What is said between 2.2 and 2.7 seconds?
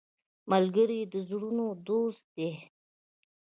دی